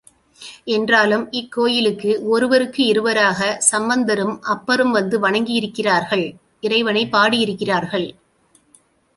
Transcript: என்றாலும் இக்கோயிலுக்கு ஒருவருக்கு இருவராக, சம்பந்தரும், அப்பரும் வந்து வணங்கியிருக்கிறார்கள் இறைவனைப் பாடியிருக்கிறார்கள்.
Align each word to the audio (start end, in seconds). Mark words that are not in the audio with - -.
என்றாலும் 0.65 1.25
இக்கோயிலுக்கு 1.31 2.15
ஒருவருக்கு 2.27 2.85
இருவராக, 2.85 3.57
சம்பந்தரும், 3.71 4.41
அப்பரும் 4.43 4.91
வந்து 4.91 5.19
வணங்கியிருக்கிறார்கள் 5.19 6.25
இறைவனைப் 6.61 7.15
பாடியிருக்கிறார்கள். 7.15 8.09